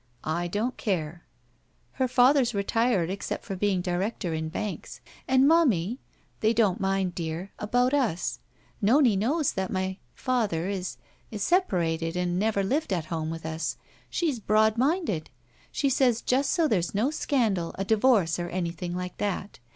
"I 0.23 0.47
don't 0.47 0.77
care." 0.77 1.25
"Her 1.91 2.07
father's 2.07 2.55
retired 2.55 3.11
except 3.11 3.45
for 3.45 3.55
being 3.55 3.81
director 3.81 4.33
in 4.33 4.49
banks. 4.49 4.99
And, 5.27 5.43
momie— 5.47 5.99
^they 6.41 6.55
don't 6.55 6.79
mind, 6.79 7.13
dear— 7.13 7.51
about 7.69 7.93
us. 7.93 8.39
Nonie 8.81 9.15
knows 9.15 9.53
that 9.53 9.69
my— 9.69 9.99
^father 10.17 10.67
is— 10.67 10.97
is 11.29 11.43
separated 11.43 12.17
and 12.17 12.39
never 12.39 12.63
lived 12.63 12.91
at 12.91 13.05
home 13.13 13.29
with 13.29 13.45
us. 13.45 13.77
She's 14.09 14.39
broad 14.39 14.75
minded. 14.75 15.29
She 15.71 15.87
says 15.91 16.23
just 16.23 16.49
so 16.51 16.67
there's 16.67 16.95
no 16.95 17.11
scandal, 17.11 17.75
a 17.77 17.85
divorce, 17.85 18.39
or 18.39 18.49
anything 18.49 18.95
like 18.95 19.17
that. 19.19 19.59